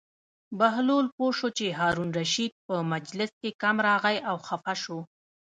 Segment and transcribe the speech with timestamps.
[0.59, 4.99] بهلول پوه شو چې هارون الرشید په مجلس کې کم راغی او خپه شو.